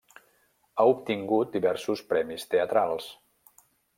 Ha 0.77 0.85
obtingut 0.93 1.51
diversos 1.57 2.03
premis 2.13 2.47
teatrals. 2.55 3.13